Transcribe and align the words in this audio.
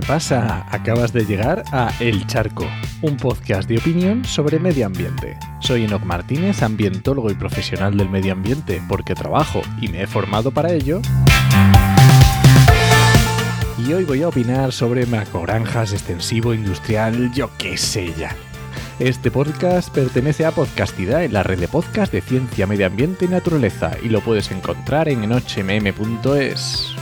¿Qué 0.00 0.06
pasa? 0.06 0.64
Acabas 0.70 1.12
de 1.12 1.26
llegar 1.26 1.62
a 1.72 1.92
El 2.00 2.26
Charco, 2.26 2.66
un 3.02 3.18
podcast 3.18 3.68
de 3.68 3.76
opinión 3.76 4.24
sobre 4.24 4.58
medio 4.58 4.86
ambiente. 4.86 5.38
Soy 5.58 5.84
Enoc 5.84 6.04
Martínez, 6.04 6.62
ambientólogo 6.62 7.30
y 7.30 7.34
profesional 7.34 7.98
del 7.98 8.08
medio 8.08 8.32
ambiente, 8.32 8.80
porque 8.88 9.14
trabajo 9.14 9.60
y 9.78 9.88
me 9.88 10.00
he 10.00 10.06
formado 10.06 10.52
para 10.52 10.72
ello. 10.72 11.02
Y 13.76 13.92
hoy 13.92 14.04
voy 14.04 14.22
a 14.22 14.28
opinar 14.28 14.72
sobre 14.72 15.04
macrogranjas, 15.04 15.92
extensivo, 15.92 16.54
industrial, 16.54 17.30
yo 17.34 17.50
qué 17.58 17.76
sé 17.76 18.14
ya. 18.16 18.34
Este 19.00 19.30
podcast 19.30 19.90
pertenece 19.90 20.46
a 20.46 20.52
Podcastida, 20.52 21.24
en 21.24 21.34
la 21.34 21.42
red 21.42 21.58
de 21.58 21.68
podcast 21.68 22.10
de 22.10 22.22
ciencia, 22.22 22.66
medio 22.66 22.86
ambiente 22.86 23.26
y 23.26 23.28
naturaleza, 23.28 23.92
y 24.02 24.08
lo 24.08 24.22
puedes 24.22 24.50
encontrar 24.50 25.10
en 25.10 25.24
enochmm.es. 25.24 26.96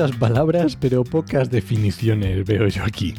Muchas 0.00 0.16
palabras, 0.16 0.76
pero 0.80 1.04
pocas 1.04 1.50
definiciones 1.50 2.46
veo 2.46 2.66
yo 2.68 2.84
aquí. 2.84 3.12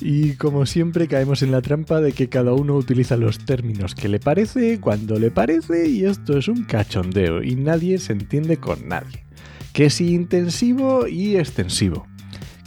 y 0.00 0.34
como 0.34 0.64
siempre 0.64 1.08
caemos 1.08 1.42
en 1.42 1.50
la 1.50 1.60
trampa 1.60 2.00
de 2.00 2.12
que 2.12 2.28
cada 2.28 2.52
uno 2.52 2.76
utiliza 2.76 3.16
los 3.16 3.44
términos 3.44 3.96
que 3.96 4.08
le 4.08 4.20
parece, 4.20 4.78
cuando 4.78 5.18
le 5.18 5.32
parece, 5.32 5.88
y 5.88 6.04
esto 6.04 6.38
es 6.38 6.46
un 6.46 6.62
cachondeo, 6.62 7.42
y 7.42 7.56
nadie 7.56 7.98
se 7.98 8.12
entiende 8.12 8.58
con 8.58 8.86
nadie. 8.86 9.24
Que 9.72 9.90
si 9.90 10.14
intensivo 10.14 11.08
y 11.08 11.34
extensivo. 11.34 12.06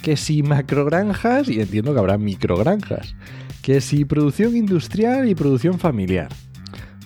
Que 0.02 0.18
si 0.18 0.44
macrogranjas, 0.44 1.48
y 1.48 1.62
entiendo 1.62 1.94
que 1.94 2.00
habrá 2.00 2.18
microgranjas. 2.18 3.16
Que 3.62 3.80
si 3.80 4.04
producción 4.04 4.58
industrial 4.58 5.30
y 5.30 5.36
producción 5.36 5.80
familiar. 5.80 6.28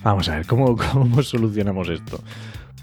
Vamos 0.02 0.28
a 0.28 0.38
ver, 0.38 0.46
¿cómo, 0.46 0.76
cómo 0.76 1.22
solucionamos 1.22 1.88
esto? 1.88 2.20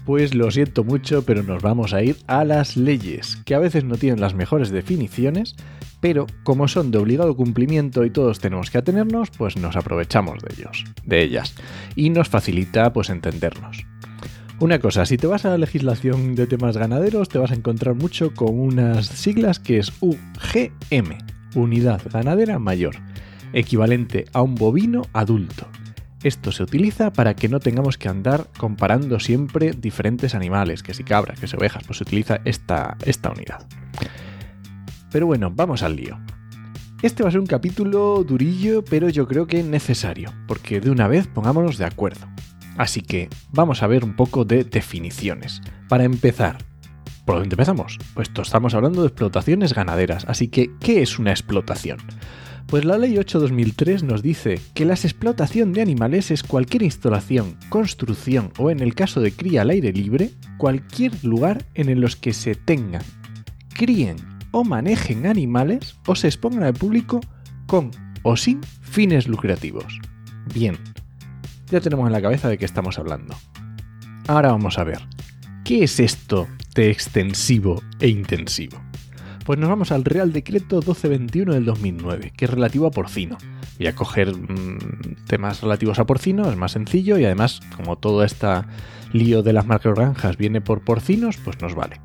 Pues 0.04 0.34
lo 0.34 0.50
siento 0.50 0.82
mucho, 0.82 1.24
pero 1.24 1.44
nos 1.44 1.62
vamos 1.62 1.94
a 1.94 2.02
ir 2.02 2.16
a 2.26 2.44
las 2.44 2.76
leyes, 2.76 3.36
que 3.44 3.54
a 3.54 3.60
veces 3.60 3.84
no 3.84 3.96
tienen 3.96 4.20
las 4.20 4.34
mejores 4.34 4.70
definiciones, 4.70 5.54
pero 6.00 6.26
como 6.42 6.66
son 6.66 6.90
de 6.90 6.98
obligado 6.98 7.36
cumplimiento 7.36 8.04
y 8.04 8.10
todos 8.10 8.40
tenemos 8.40 8.70
que 8.70 8.78
atenernos, 8.78 9.30
pues 9.30 9.56
nos 9.56 9.76
aprovechamos 9.76 10.42
de 10.42 10.54
ellos, 10.54 10.84
de 11.04 11.22
ellas, 11.22 11.54
y 11.94 12.10
nos 12.10 12.28
facilita 12.28 12.92
pues 12.92 13.10
entendernos. 13.10 13.86
Una 14.58 14.80
cosa, 14.80 15.06
si 15.06 15.16
te 15.16 15.28
vas 15.28 15.44
a 15.44 15.50
la 15.50 15.58
legislación 15.58 16.34
de 16.34 16.48
temas 16.48 16.76
ganaderos, 16.76 17.28
te 17.28 17.38
vas 17.38 17.52
a 17.52 17.54
encontrar 17.54 17.94
mucho 17.94 18.34
con 18.34 18.58
unas 18.58 19.06
siglas 19.06 19.60
que 19.60 19.78
es 19.78 19.92
UGM, 20.00 21.18
Unidad 21.54 22.02
Ganadera 22.12 22.58
Mayor, 22.58 22.96
equivalente 23.52 24.24
a 24.32 24.42
un 24.42 24.56
bovino 24.56 25.02
adulto. 25.12 25.68
Esto 26.22 26.52
se 26.52 26.62
utiliza 26.62 27.12
para 27.12 27.34
que 27.34 27.48
no 27.48 27.58
tengamos 27.58 27.98
que 27.98 28.08
andar 28.08 28.48
comparando 28.56 29.18
siempre 29.18 29.72
diferentes 29.72 30.34
animales, 30.34 30.82
que 30.82 30.94
si 30.94 31.02
cabras, 31.02 31.40
que 31.40 31.48
si 31.48 31.56
ovejas, 31.56 31.82
pues 31.84 31.98
se 31.98 32.04
utiliza 32.04 32.40
esta, 32.44 32.96
esta 33.04 33.30
unidad. 33.30 33.66
Pero 35.10 35.26
bueno, 35.26 35.50
vamos 35.50 35.82
al 35.82 35.96
lío. 35.96 36.18
Este 37.02 37.24
va 37.24 37.28
a 37.28 37.32
ser 37.32 37.40
un 37.40 37.46
capítulo 37.46 38.22
durillo, 38.22 38.84
pero 38.84 39.08
yo 39.08 39.26
creo 39.26 39.48
que 39.48 39.64
necesario, 39.64 40.32
porque 40.46 40.80
de 40.80 40.90
una 40.90 41.08
vez 41.08 41.26
pongámonos 41.26 41.76
de 41.76 41.84
acuerdo. 41.84 42.28
Así 42.78 43.02
que 43.02 43.28
vamos 43.50 43.82
a 43.82 43.88
ver 43.88 44.04
un 44.04 44.14
poco 44.14 44.44
de 44.44 44.62
definiciones. 44.62 45.60
Para 45.88 46.04
empezar, 46.04 46.58
¿por 47.26 47.40
dónde 47.40 47.54
empezamos? 47.54 47.98
Pues 48.14 48.30
estamos 48.40 48.74
hablando 48.74 49.02
de 49.02 49.08
explotaciones 49.08 49.74
ganaderas, 49.74 50.24
así 50.28 50.46
que 50.46 50.70
¿qué 50.78 51.02
es 51.02 51.18
una 51.18 51.32
explotación? 51.32 51.98
Pues 52.66 52.84
la 52.84 52.98
Ley 52.98 53.14
8-2003 53.16 54.02
nos 54.02 54.22
dice 54.22 54.60
que 54.74 54.84
la 54.84 54.94
explotación 54.94 55.72
de 55.72 55.82
animales 55.82 56.30
es 56.30 56.42
cualquier 56.42 56.82
instalación, 56.82 57.56
construcción 57.68 58.50
o 58.58 58.70
en 58.70 58.80
el 58.80 58.94
caso 58.94 59.20
de 59.20 59.32
cría 59.32 59.62
al 59.62 59.70
aire 59.70 59.92
libre, 59.92 60.30
cualquier 60.56 61.12
lugar 61.24 61.66
en 61.74 61.88
el 61.88 62.00
los 62.00 62.16
que 62.16 62.32
se 62.32 62.54
tengan, 62.54 63.02
críen 63.74 64.16
o 64.50 64.64
manejen 64.64 65.26
animales 65.26 65.96
o 66.06 66.14
se 66.14 66.28
expongan 66.28 66.64
al 66.64 66.74
público 66.74 67.20
con 67.66 67.90
o 68.22 68.36
sin 68.36 68.60
fines 68.80 69.28
lucrativos. 69.28 69.98
Bien, 70.54 70.76
ya 71.70 71.80
tenemos 71.80 72.06
en 72.06 72.12
la 72.12 72.22
cabeza 72.22 72.48
de 72.48 72.58
qué 72.58 72.64
estamos 72.64 72.98
hablando. 72.98 73.34
Ahora 74.28 74.52
vamos 74.52 74.78
a 74.78 74.84
ver, 74.84 75.00
¿qué 75.64 75.84
es 75.84 75.98
esto 76.00 76.48
de 76.74 76.90
extensivo 76.90 77.82
e 77.98 78.08
intensivo? 78.08 78.80
Pues 79.44 79.58
nos 79.58 79.68
vamos 79.68 79.90
al 79.90 80.04
Real 80.04 80.32
Decreto 80.32 80.76
1221 80.76 81.54
del 81.54 81.64
2009, 81.64 82.32
que 82.36 82.44
es 82.44 82.50
relativo 82.50 82.86
a 82.86 82.92
porcino. 82.92 83.38
Voy 83.76 83.88
a 83.88 83.94
coger 83.94 84.36
mmm, 84.36 85.16
temas 85.26 85.62
relativos 85.62 85.98
a 85.98 86.06
porcino, 86.06 86.48
es 86.48 86.56
más 86.56 86.72
sencillo 86.72 87.18
y 87.18 87.24
además, 87.24 87.60
como 87.76 87.98
todo 87.98 88.22
este 88.22 88.46
lío 89.12 89.42
de 89.42 89.52
las 89.52 89.66
macrogranjas 89.66 90.36
viene 90.36 90.60
por 90.60 90.84
porcinos, 90.84 91.38
pues 91.38 91.60
nos 91.60 91.74
vale. 91.74 92.00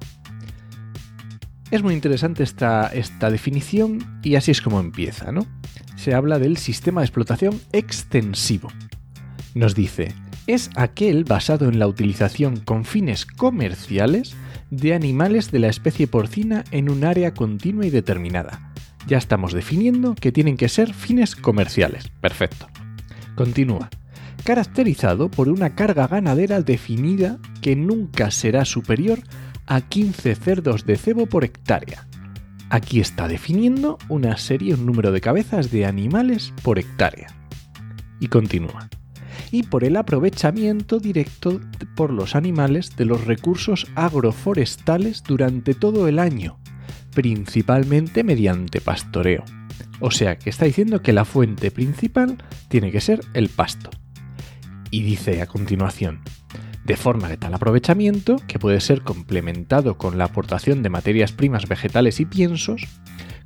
Es 1.69 1.83
muy 1.83 1.93
interesante 1.93 2.41
esta, 2.41 2.87
esta 2.87 3.29
definición 3.29 4.19
y 4.23 4.35
así 4.35 4.49
es 4.49 4.61
como 4.61 4.79
empieza, 4.79 5.31
¿no? 5.31 5.45
Se 5.95 6.15
habla 6.15 6.39
del 6.39 6.57
sistema 6.57 7.01
de 7.01 7.05
explotación 7.05 7.59
extensivo. 7.71 8.69
Nos 9.53 9.75
dice, 9.75 10.13
es 10.47 10.69
aquel 10.75 11.25
basado 11.25 11.67
en 11.67 11.77
la 11.77 11.87
utilización 11.87 12.57
con 12.57 12.85
fines 12.85 13.25
comerciales 13.25 14.35
de 14.71 14.93
animales 14.93 15.51
de 15.51 15.59
la 15.59 15.67
especie 15.67 16.07
porcina 16.07 16.63
en 16.71 16.89
un 16.89 17.03
área 17.03 17.33
continua 17.33 17.85
y 17.85 17.89
determinada. 17.89 18.73
Ya 19.07 19.17
estamos 19.17 19.53
definiendo 19.53 20.15
que 20.15 20.31
tienen 20.31 20.57
que 20.57 20.69
ser 20.69 20.93
fines 20.93 21.35
comerciales. 21.35 22.09
Perfecto. 22.21 22.67
Continúa. 23.35 23.89
Caracterizado 24.43 25.29
por 25.29 25.49
una 25.49 25.75
carga 25.75 26.07
ganadera 26.07 26.61
definida 26.61 27.37
que 27.61 27.75
nunca 27.75 28.31
será 28.31 28.65
superior 28.65 29.19
a 29.65 29.81
15 29.81 30.35
cerdos 30.35 30.85
de 30.85 30.97
cebo 30.97 31.27
por 31.27 31.43
hectárea. 31.43 32.07
Aquí 32.69 32.99
está 32.99 33.27
definiendo 33.27 33.97
una 34.09 34.37
serie, 34.37 34.73
un 34.73 34.85
número 34.85 35.11
de 35.11 35.21
cabezas 35.21 35.71
de 35.71 35.85
animales 35.85 36.53
por 36.63 36.79
hectárea. 36.79 37.27
Y 38.19 38.27
continúa 38.27 38.89
y 39.51 39.63
por 39.63 39.83
el 39.83 39.95
aprovechamiento 39.95 40.99
directo 40.99 41.59
por 41.95 42.11
los 42.11 42.35
animales 42.35 42.95
de 42.95 43.05
los 43.05 43.25
recursos 43.25 43.87
agroforestales 43.95 45.23
durante 45.23 45.73
todo 45.73 46.07
el 46.07 46.19
año, 46.19 46.59
principalmente 47.13 48.23
mediante 48.23 48.81
pastoreo. 48.81 49.43
O 49.99 50.11
sea 50.11 50.37
que 50.37 50.49
está 50.49 50.65
diciendo 50.65 51.01
que 51.01 51.13
la 51.13 51.25
fuente 51.25 51.71
principal 51.71 52.37
tiene 52.67 52.91
que 52.91 53.01
ser 53.01 53.21
el 53.33 53.49
pasto. 53.49 53.89
Y 54.91 55.03
dice 55.03 55.41
a 55.41 55.47
continuación, 55.47 56.21
de 56.85 56.95
forma 56.95 57.27
de 57.27 57.37
tal 57.37 57.53
aprovechamiento, 57.53 58.37
que 58.47 58.59
puede 58.59 58.79
ser 58.79 59.01
complementado 59.01 59.97
con 59.97 60.17
la 60.17 60.25
aportación 60.25 60.83
de 60.83 60.89
materias 60.89 61.33
primas 61.33 61.67
vegetales 61.67 62.19
y 62.21 62.25
piensos, 62.25 62.87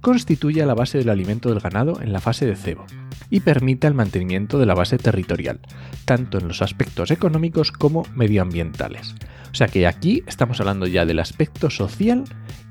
constituye 0.01 0.65
la 0.65 0.73
base 0.73 0.97
del 0.97 1.09
alimento 1.09 1.49
del 1.49 1.59
ganado 1.59 2.01
en 2.01 2.11
la 2.11 2.19
fase 2.19 2.45
de 2.45 2.55
cebo 2.55 2.85
y 3.29 3.39
permite 3.39 3.87
el 3.87 3.93
mantenimiento 3.93 4.59
de 4.59 4.65
la 4.65 4.73
base 4.73 4.97
territorial, 4.97 5.59
tanto 6.05 6.37
en 6.37 6.47
los 6.47 6.61
aspectos 6.61 7.11
económicos 7.11 7.71
como 7.71 8.05
medioambientales. 8.13 9.15
O 9.51 9.55
sea 9.55 9.67
que 9.67 9.87
aquí 9.87 10.23
estamos 10.27 10.59
hablando 10.59 10.87
ya 10.87 11.05
del 11.05 11.19
aspecto 11.19 11.69
social 11.69 12.23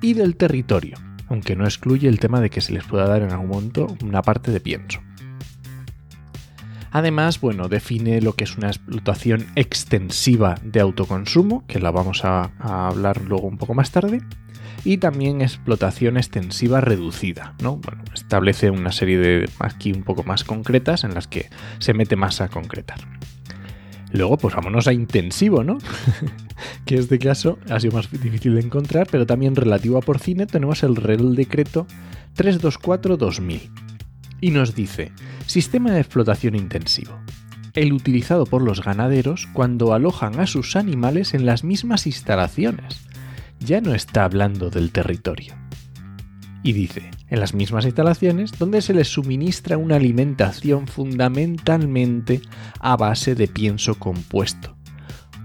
y 0.02 0.14
del 0.14 0.37
territorio, 0.37 0.99
aunque 1.28 1.56
no 1.56 1.64
excluye 1.64 2.08
el 2.08 2.20
tema 2.20 2.40
de 2.40 2.50
que 2.50 2.60
se 2.60 2.72
les 2.72 2.84
pueda 2.84 3.06
dar 3.06 3.22
en 3.22 3.31
algún 3.31 3.49
momento 3.49 3.87
una 4.02 4.22
parte 4.22 4.50
de 4.50 4.60
pienso. 4.60 5.00
Además, 6.92 7.40
bueno, 7.40 7.69
define 7.69 8.20
lo 8.20 8.34
que 8.34 8.44
es 8.44 8.56
una 8.56 8.69
explotación 8.69 9.46
extensiva 9.54 10.56
de 10.64 10.81
autoconsumo, 10.81 11.64
que 11.66 11.78
la 11.78 11.90
vamos 11.90 12.25
a, 12.25 12.50
hablar 12.58 13.22
luego 13.22 13.46
un 13.46 13.58
poco 13.58 13.75
más 13.75 13.92
tarde, 13.92 14.20
y 14.84 14.96
también 14.96 15.40
explotación 15.40 16.16
extensiva 16.16 16.81
reducida, 16.81 17.54
¿no? 17.62 17.76
Bueno, 17.76 18.02
establece 18.14 18.70
una 18.70 18.92
serie 18.92 19.19
de 19.19 19.48
aquí 19.58 19.92
un 19.92 20.02
poco 20.02 20.25
más 20.25 20.42
concretas 20.42 21.04
en 21.04 21.14
las 21.14 21.28
que 21.28 21.50
se 21.78 21.94
mete 21.94 22.16
más 22.16 22.40
a 22.40 22.48
concretar. 22.48 22.98
Luego, 24.12 24.38
pues 24.38 24.54
vámonos 24.56 24.88
a 24.88 24.93
intensivo, 24.93 25.62
¿no? 25.62 25.78
que 26.84 26.96
este 26.96 27.19
caso 27.19 27.58
ha 27.69 27.78
sido 27.78 27.94
más 27.94 28.10
difícil 28.10 28.54
de 28.54 28.62
encontrar, 28.62 29.06
pero 29.10 29.26
también 29.26 29.54
relativo 29.54 29.98
a 29.98 30.00
porcine 30.00 30.46
tenemos 30.46 30.82
el 30.82 30.96
Real 30.96 31.36
Decreto 31.36 31.86
324-2000. 32.36 33.89
Y 34.40 34.50
nos 34.50 34.75
dice, 34.75 35.12
sistema 35.46 35.92
de 35.92 36.00
explotación 36.00 36.54
intensivo. 36.54 37.19
El 37.75 37.92
utilizado 37.92 38.46
por 38.46 38.62
los 38.62 38.82
ganaderos 38.82 39.46
cuando 39.52 39.92
alojan 39.92 40.40
a 40.40 40.46
sus 40.46 40.76
animales 40.76 41.34
en 41.34 41.46
las 41.46 41.62
mismas 41.62 42.06
instalaciones, 42.06 43.06
ya 43.60 43.81
no 43.81 43.94
está 43.94 44.25
hablando 44.25 44.70
del 44.70 44.90
territorio. 44.90 45.54
Y 46.62 46.72
dice, 46.72 47.10
en 47.28 47.40
las 47.40 47.54
mismas 47.54 47.84
instalaciones 47.84 48.58
donde 48.58 48.82
se 48.82 48.92
les 48.92 49.08
suministra 49.08 49.78
una 49.78 49.96
alimentación 49.96 50.86
fundamentalmente 50.88 52.43
a 52.81 52.96
base 52.96 53.34
de 53.34 53.48
pienso 53.48 53.94
compuesto. 53.98 54.76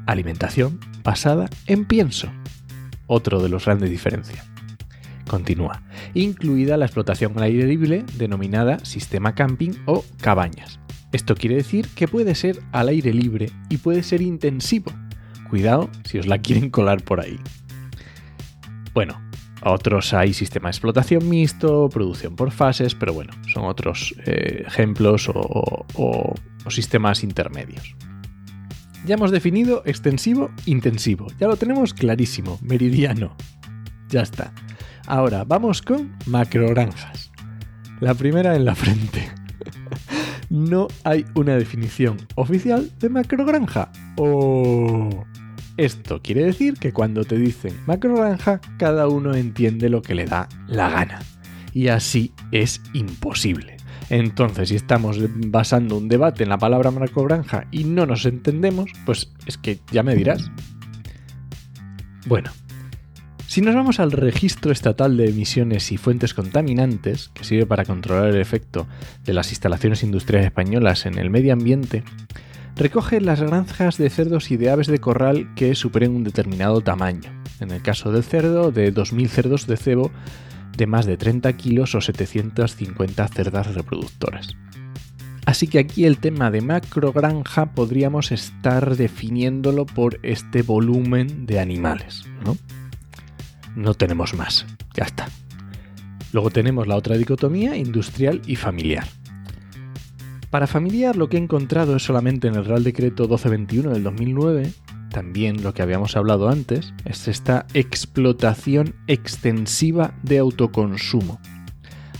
Alimentación 0.08 0.80
basada 1.04 1.50
en 1.68 1.86
pienso. 1.86 2.32
Otro 3.08 3.42
de 3.42 3.50
los 3.50 3.66
grandes 3.66 3.90
diferencias. 3.90 4.55
Continúa. 5.28 5.82
Incluida 6.14 6.78
la 6.78 6.86
explotación 6.86 7.34
al 7.38 7.44
aire 7.44 7.66
libre 7.66 8.06
denominada 8.18 8.80
sistema 8.86 9.36
camping 9.36 9.72
o 9.86 10.04
cabañas. 10.22 10.80
Esto 11.12 11.36
quiere 11.36 11.56
decir 11.56 11.88
que 11.96 12.08
puede 12.08 12.36
ser 12.36 12.60
al 12.72 12.90
aire 12.90 13.14
libre 13.14 13.52
y 13.70 13.78
puede 13.78 14.04
ser 14.04 14.22
intensivo. 14.22 14.92
Cuidado 15.50 15.90
si 16.04 16.20
os 16.20 16.28
la 16.28 16.40
quieren 16.40 16.70
colar 16.70 17.04
por 17.04 17.20
ahí. 17.20 17.40
Bueno, 18.94 19.22
otros 19.64 20.14
hay 20.14 20.34
sistema 20.34 20.68
de 20.68 20.72
explotación 20.72 21.28
mixto, 21.30 21.90
producción 21.90 22.36
por 22.36 22.52
fases, 22.52 22.96
pero 22.96 23.14
bueno, 23.14 23.34
son 23.48 23.66
otros 23.66 24.16
eh, 24.26 24.64
ejemplos 24.68 25.30
o 25.34 26.34
sistemas 26.70 27.24
intermedios. 27.24 27.96
Ya 29.06 29.16
hemos 29.16 29.30
definido 29.30 29.84
extensivo, 29.86 30.50
intensivo. 30.66 31.28
Ya 31.40 31.48
lo 31.48 31.58
tenemos 31.58 31.94
clarísimo, 31.94 32.58
meridiano. 32.64 33.36
Ya 34.10 34.22
está. 34.22 34.52
Ahora 35.08 35.44
vamos 35.44 35.82
con 35.82 36.16
macrogranjas. 36.26 37.32
La 38.00 38.14
primera 38.14 38.56
en 38.56 38.66
la 38.66 38.76
frente. 38.76 39.30
no 40.50 40.88
hay 41.04 41.26
una 41.36 41.56
definición 41.56 42.18
oficial 42.36 42.92
de 43.00 43.10
macrogranja. 43.10 43.92
Oh. 44.18 45.26
Esto 45.78 46.22
quiere 46.22 46.46
decir 46.46 46.76
que 46.76 46.94
cuando 46.94 47.24
te 47.26 47.38
dicen 47.38 47.74
macrogranja, 47.86 48.62
cada 48.78 49.08
uno 49.08 49.36
entiende 49.36 49.90
lo 49.90 50.02
que 50.02 50.16
le 50.16 50.26
da 50.26 50.48
la 50.68 50.90
gana. 50.90 51.20
Y 51.74 51.90
así 51.90 52.32
es 52.52 52.82
imposible. 52.94 53.76
Entonces, 54.10 54.70
si 54.70 54.76
estamos 54.76 55.18
basando 55.50 55.98
un 55.98 56.08
debate 56.08 56.44
en 56.44 56.50
la 56.50 56.58
palabra 56.58 56.92
macrogranja 56.92 57.68
y 57.72 57.84
no 57.84 58.06
nos 58.06 58.26
entendemos, 58.26 58.92
pues 59.06 59.32
es 59.46 59.58
que 59.58 59.80
ya 59.92 60.04
me 60.04 60.16
dirás. 60.16 60.50
Bueno, 62.28 62.52
si 63.56 63.62
nos 63.62 63.74
vamos 63.74 64.02
al 64.02 64.12
registro 64.12 64.74
estatal 64.74 65.16
de 65.16 65.30
emisiones 65.30 65.94
y 65.94 65.96
fuentes 65.96 66.34
contaminantes, 66.34 67.30
que 67.34 67.46
sirve 67.46 67.66
para 67.66 67.86
controlar 67.86 68.28
el 68.28 68.42
efecto 68.42 68.86
de 69.24 69.32
las 69.32 69.50
instalaciones 69.52 70.04
industriales 70.04 70.48
españolas 70.48 71.06
en 71.06 71.18
el 71.18 71.30
medio 71.30 71.54
ambiente, 71.54 72.04
recoge 72.76 73.22
las 73.22 73.40
granjas 73.40 73.98
de 73.98 74.10
cerdos 74.10 74.52
y 74.52 74.58
de 74.58 74.72
aves 74.72 74.88
de 74.88 75.00
corral 75.00 75.54
que 75.56 75.74
superen 75.74 76.14
un 76.14 76.26
determinado 76.26 76.82
tamaño. 76.82 77.32
En 77.62 77.72
el 77.72 77.82
caso 77.82 78.12
del 78.12 78.26
cerdo, 78.26 78.74
de 78.74 78.94
2.000 78.94 79.28
cerdos 79.30 79.68
de 79.68 79.78
cebo 79.78 80.12
de 80.76 80.86
más 80.86 81.06
de 81.06 81.16
30 81.16 81.54
kilos 81.54 81.96
o 81.96 82.02
750 82.02 83.26
cerdas 83.30 83.74
reproductoras. 83.74 84.50
Así 85.46 85.68
que 85.68 85.80
aquí 85.80 86.04
el 86.04 86.18
tema 86.18 86.52
de 86.52 86.60
macrogranja 86.60 87.68
podríamos 87.68 88.34
estar 88.34 88.98
definiéndolo 88.98 89.86
por 89.86 90.20
este 90.24 90.62
volumen 90.62 91.46
de 91.46 91.62
animales, 91.62 92.26
¿no? 92.44 92.58
No 93.76 93.94
tenemos 93.94 94.34
más. 94.34 94.66
Ya 94.96 95.04
está. 95.04 95.28
Luego 96.32 96.50
tenemos 96.50 96.88
la 96.88 96.96
otra 96.96 97.18
dicotomía, 97.18 97.78
industrial 97.78 98.42
y 98.46 98.56
familiar. 98.56 99.08
Para 100.50 100.68
familiar 100.68 101.16
lo 101.16 101.30
que 101.30 101.38
he 101.38 101.40
encontrado 101.40 101.96
es 101.96 102.04
solamente 102.04 102.48
en 102.48 102.56
el 102.56 102.66
Real 102.66 102.84
Decreto 102.84 103.24
1221 103.24 103.92
del 103.92 104.04
2009, 104.04 104.72
también 105.10 105.64
lo 105.64 105.74
que 105.74 105.82
habíamos 105.82 106.18
hablado 106.18 106.50
antes, 106.50 106.94
es 107.06 107.28
esta 107.28 107.66
explotación 107.74 108.96
extensiva 109.08 110.14
de 110.24 110.40
autoconsumo, 110.40 111.40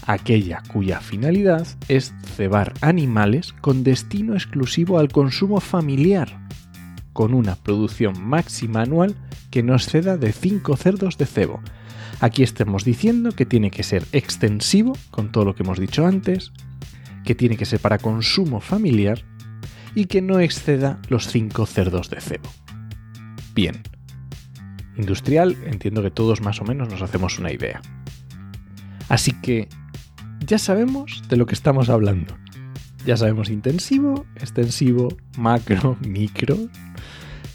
aquella 0.06 0.64
cuya 0.72 1.02
finalidad 1.02 1.68
es 1.88 2.14
cebar 2.36 2.74
animales 2.82 3.54
con 3.62 3.84
destino 3.84 4.34
exclusivo 4.34 4.98
al 5.00 5.10
consumo 5.10 5.60
familiar, 5.60 6.40
con 7.16 7.34
una 7.34 7.56
producción 7.56 8.22
máxima 8.22 8.82
anual 8.82 9.16
que 9.50 9.64
no 9.64 9.74
exceda 9.74 10.18
de 10.18 10.34
5 10.34 10.76
cerdos 10.76 11.18
de 11.18 11.26
cebo. 11.26 11.62
Aquí 12.20 12.44
estamos 12.44 12.84
diciendo 12.84 13.32
que 13.32 13.46
tiene 13.46 13.72
que 13.72 13.84
ser 13.84 14.06
extensivo, 14.12 14.98
con 15.12 15.32
todo 15.32 15.46
lo 15.46 15.56
que 15.56 15.64
hemos 15.64 15.80
dicho 15.80 16.06
antes, 16.06 16.52
que 17.24 17.34
tiene 17.34 17.56
que 17.56 17.64
ser 17.64 17.80
para 17.80 18.00
consumo 18.00 18.60
familiar 18.60 19.24
y 19.96 20.08
que 20.08 20.22
no 20.22 20.42
exceda 20.42 21.00
los 21.08 21.30
5 21.30 21.66
cerdos 21.66 22.10
de 22.10 22.20
cebo. 22.20 22.50
Bien. 23.54 23.82
Industrial, 24.98 25.56
entiendo 25.68 26.02
que 26.02 26.12
todos 26.12 26.42
más 26.42 26.60
o 26.60 26.66
menos 26.66 26.90
nos 26.90 27.02
hacemos 27.02 27.40
una 27.40 27.54
idea. 27.54 27.82
Así 29.08 29.32
que 29.32 29.70
ya 30.46 30.60
sabemos 30.60 31.24
de 31.30 31.38
lo 31.38 31.46
que 31.46 31.56
estamos 31.56 31.88
hablando. 31.88 32.36
Ya 33.06 33.18
sabemos 33.18 33.50
intensivo, 33.50 34.26
extensivo, 34.36 35.10
macro, 35.38 35.98
micro, 36.08 36.58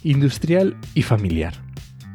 industrial 0.04 0.76
y 0.94 1.02
familiar. 1.02 1.54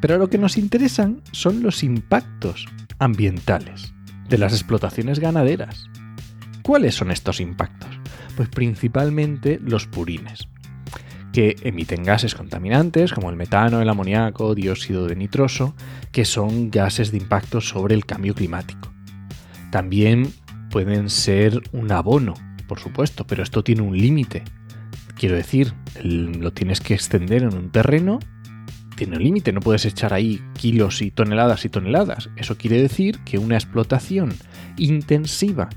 Pero 0.02 0.18
lo 0.18 0.30
que 0.30 0.38
nos 0.38 0.58
interesan 0.58 1.22
son 1.32 1.62
los 1.62 1.84
impactos 1.84 2.66
ambientales 3.00 3.94
de 4.30 4.38
las 4.38 4.54
explotaciones 4.54 5.20
ganaderas. 5.20 5.90
¿Cuáles 6.62 6.96
son 6.96 7.12
estos 7.12 7.40
impactos? 7.42 7.90
Pues 8.36 8.50
principalmente 8.50 9.60
los 9.62 9.86
purines, 9.86 10.48
que 11.32 11.58
emiten 11.64 12.04
gases 12.04 12.34
contaminantes 12.34 13.12
como 13.12 13.30
el 13.30 13.36
metano, 13.36 13.82
el 13.82 13.90
amoníaco, 13.90 14.56
dióxido 14.56 15.08
de 15.08 15.18
nitroso, 15.18 15.76
que 16.14 16.24
son 16.24 16.72
gases 16.72 17.12
de 17.12 17.18
impacto 17.18 17.60
sobre 17.60 17.94
el 17.94 18.06
cambio 18.06 18.34
climático. 18.34 18.94
También 19.70 20.32
pueden 20.72 21.10
ser 21.10 21.62
un 21.74 21.92
abono, 21.92 22.36
por 22.68 22.80
supuesto, 22.80 23.26
pero 23.28 23.44
esto 23.44 23.64
tiene 23.64 23.82
un 23.82 23.98
límite. 23.98 24.44
Quiero 25.16 25.36
decir, 25.36 25.74
lo 26.04 26.52
tienes 26.52 26.82
que 26.82 26.94
extender 26.94 27.44
en 27.44 27.54
un 27.54 27.72
terreno 27.72 28.20
tiene 28.96 29.18
un 29.18 29.24
límite, 29.24 29.52
no 29.52 29.60
puedes 29.60 29.86
echar 29.86 30.14
ahí 30.14 30.42
kilos 30.54 31.02
y 31.02 31.12
toneladas 31.12 31.66
y 31.66 31.70
toneladas. 31.70 32.30
Eso 32.38 32.58
quiere 32.58 32.82
decir 32.82 33.20
que 33.20 33.38
una 33.38 33.56
explotación 33.56 34.34
intensiva 34.78 35.70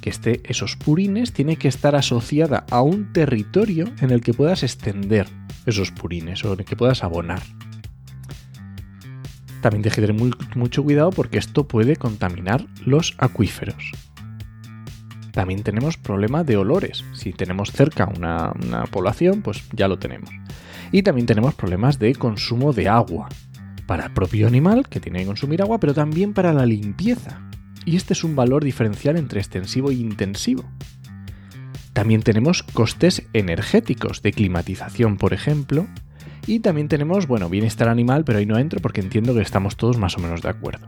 que 0.00 0.10
esté 0.10 0.42
esos 0.44 0.76
purines 0.76 1.32
tiene 1.32 1.56
que 1.56 1.68
estar 1.68 1.94
asociada 1.94 2.64
a 2.70 2.82
un 2.82 3.12
territorio 3.12 3.86
en 4.00 4.10
el 4.10 4.20
que 4.20 4.34
puedas 4.34 4.62
extender 4.62 5.26
esos 5.66 5.90
purines 5.90 6.44
o 6.44 6.52
en 6.52 6.60
el 6.60 6.64
que 6.64 6.76
puedas 6.76 7.04
abonar. 7.04 7.42
También 9.62 9.84
hay 9.84 9.90
que 9.90 10.02
tener 10.02 10.34
mucho 10.56 10.82
cuidado 10.82 11.10
porque 11.10 11.38
esto 11.38 11.66
puede 11.66 11.96
contaminar 11.96 12.66
los 12.84 13.14
acuíferos. 13.18 13.92
También 15.34 15.64
tenemos 15.64 15.96
problema 15.96 16.44
de 16.44 16.56
olores. 16.56 17.04
Si 17.12 17.32
tenemos 17.32 17.72
cerca 17.72 18.06
una, 18.06 18.52
población, 18.92 19.42
pues 19.42 19.64
ya 19.72 19.88
lo 19.88 19.98
tenemos. 19.98 20.30
Y 20.92 21.02
también 21.02 21.26
tenemos 21.26 21.54
problemas 21.56 21.98
de 21.98 22.14
consumo 22.14 22.72
de 22.72 22.88
agua. 22.88 23.28
Para 23.86 24.06
el 24.06 24.12
propio 24.12 24.46
animal, 24.46 24.88
que 24.88 25.00
tiene 25.00 25.18
que 25.18 25.26
consumir 25.26 25.60
agua, 25.60 25.80
pero 25.80 25.92
también 25.92 26.34
para 26.34 26.52
la 26.52 26.64
limpieza. 26.64 27.40
Y 27.84 27.96
este 27.96 28.12
es 28.12 28.22
un 28.22 28.36
valor 28.36 28.62
diferencial 28.62 29.16
entre 29.16 29.40
extensivo 29.40 29.90
e 29.90 29.94
intensivo. 29.94 30.64
También 31.92 32.22
tenemos 32.22 32.62
costes 32.62 33.26
energéticos 33.32 34.22
de 34.22 34.32
climatización, 34.32 35.16
por 35.16 35.34
ejemplo. 35.34 35.88
Y 36.46 36.60
también 36.60 36.86
tenemos, 36.86 37.26
bueno, 37.26 37.48
bienestar 37.48 37.88
animal, 37.88 38.24
pero 38.24 38.38
ahí 38.38 38.46
no 38.46 38.56
entro 38.56 38.80
porque 38.80 39.00
entiendo 39.00 39.34
que 39.34 39.42
estamos 39.42 39.76
todos 39.76 39.98
más 39.98 40.16
o 40.16 40.20
menos 40.20 40.42
de 40.42 40.50
acuerdo. 40.50 40.86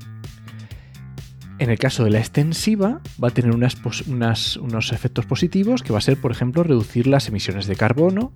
En 1.59 1.71
el 1.71 1.79
caso 1.79 2.05
de 2.05 2.11
la 2.11 2.19
extensiva, 2.19 3.01
va 3.23 3.29
a 3.29 3.31
tener 3.31 3.51
unos 3.53 4.93
efectos 4.93 5.25
positivos 5.25 5.83
que 5.83 5.93
va 5.93 5.99
a 5.99 6.03
ser, 6.03 6.21
por 6.21 6.31
ejemplo, 6.31 6.63
reducir 6.63 7.07
las 7.07 7.29
emisiones 7.29 7.67
de 7.67 7.77
carbono 7.77 8.33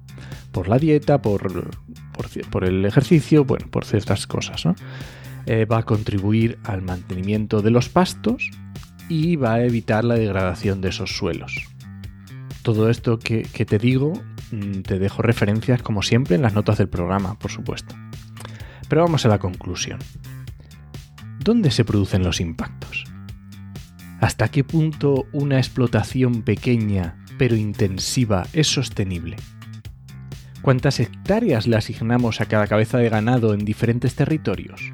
por 0.52 0.68
la 0.68 0.78
dieta, 0.78 1.20
por, 1.20 1.42
el 2.64 2.84
ejercicio, 2.86 3.44
bueno, 3.44 3.66
por 3.70 3.84
ciertas 3.84 4.26
cosas. 4.26 4.64
Eh, 5.44 5.66
va 5.66 5.78
a 5.78 5.82
contribuir 5.82 6.58
al 6.64 6.80
mantenimiento 6.80 7.60
de 7.60 7.70
los 7.70 7.90
pastos 7.90 8.50
y 9.10 9.36
va 9.36 9.54
a 9.54 9.64
evitar 9.64 10.04
la 10.04 10.14
degradación 10.14 10.80
de 10.80 10.88
esos 10.88 11.16
suelos. 11.16 11.68
Todo 12.62 12.88
esto 12.88 13.18
que, 13.18 13.42
que 13.42 13.66
te 13.66 13.78
digo, 13.78 14.14
mm, 14.50 14.80
te 14.80 14.98
dejo 14.98 15.20
referencias 15.20 15.82
como 15.82 16.02
siempre 16.02 16.36
en 16.36 16.42
las 16.42 16.54
notas 16.54 16.78
del 16.78 16.88
programa, 16.88 17.38
por 17.38 17.50
supuesto. 17.50 17.94
Pero 18.88 19.02
vamos 19.02 19.26
a 19.26 19.28
la 19.28 19.38
conclusión. 19.38 19.98
¿Dónde 21.42 21.70
se 21.70 21.86
producen 21.86 22.22
los 22.22 22.38
impactos? 22.38 23.04
¿Hasta 24.20 24.48
qué 24.48 24.62
punto 24.62 25.26
una 25.32 25.56
explotación 25.56 26.42
pequeña 26.42 27.16
pero 27.38 27.56
intensiva 27.56 28.46
es 28.52 28.66
sostenible? 28.66 29.36
¿Cuántas 30.60 31.00
hectáreas 31.00 31.66
le 31.66 31.78
asignamos 31.78 32.42
a 32.42 32.44
cada 32.44 32.66
cabeza 32.66 32.98
de 32.98 33.08
ganado 33.08 33.54
en 33.54 33.64
diferentes 33.64 34.14
territorios? 34.14 34.92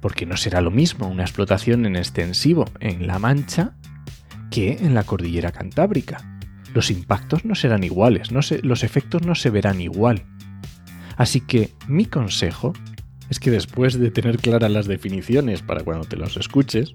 Porque 0.00 0.26
no 0.26 0.36
será 0.36 0.60
lo 0.62 0.72
mismo 0.72 1.06
una 1.06 1.22
explotación 1.22 1.86
en 1.86 1.94
extensivo 1.94 2.64
en 2.80 3.06
La 3.06 3.20
Mancha 3.20 3.76
que 4.50 4.78
en 4.80 4.94
la 4.94 5.04
cordillera 5.04 5.52
cantábrica. 5.52 6.40
Los 6.74 6.90
impactos 6.90 7.44
no 7.44 7.54
serán 7.54 7.84
iguales, 7.84 8.32
los 8.32 8.82
efectos 8.82 9.22
no 9.22 9.36
se 9.36 9.50
verán 9.50 9.80
igual. 9.80 10.24
Así 11.16 11.40
que 11.40 11.72
mi 11.86 12.04
consejo 12.04 12.72
es 13.30 13.40
que 13.40 13.50
después 13.50 13.98
de 13.98 14.10
tener 14.10 14.38
claras 14.38 14.70
las 14.70 14.86
definiciones 14.86 15.62
para 15.62 15.82
cuando 15.82 16.04
te 16.04 16.16
los 16.16 16.36
escuches, 16.36 16.94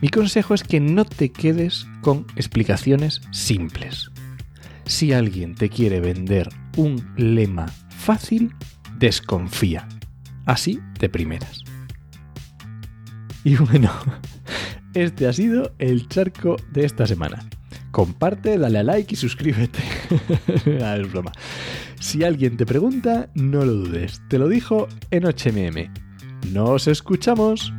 mi 0.00 0.08
consejo 0.08 0.54
es 0.54 0.64
que 0.64 0.80
no 0.80 1.04
te 1.04 1.30
quedes 1.30 1.86
con 2.00 2.26
explicaciones 2.36 3.20
simples. 3.30 4.10
Si 4.84 5.12
alguien 5.12 5.54
te 5.54 5.68
quiere 5.68 6.00
vender 6.00 6.48
un 6.76 7.14
lema 7.16 7.66
fácil, 7.88 8.54
desconfía. 8.98 9.88
Así 10.44 10.80
de 10.98 11.08
primeras. 11.08 11.62
Y 13.44 13.56
bueno, 13.56 13.92
este 14.94 15.28
ha 15.28 15.32
sido 15.32 15.72
el 15.78 16.08
charco 16.08 16.56
de 16.72 16.84
esta 16.84 17.06
semana. 17.06 17.48
Comparte, 17.92 18.58
dale 18.58 18.80
a 18.80 18.82
like 18.82 19.14
y 19.14 19.16
suscríbete. 19.16 19.82
Ah, 20.82 20.96
es 20.96 21.10
broma. 21.10 21.32
Si 22.00 22.24
alguien 22.24 22.56
te 22.56 22.66
pregunta, 22.66 23.28
no 23.34 23.64
lo 23.64 23.72
dudes. 23.72 24.20
Te 24.28 24.38
lo 24.38 24.48
dijo 24.48 24.88
en 25.10 25.24
HMM. 25.24 25.92
¡Nos 26.52 26.88
escuchamos! 26.88 27.72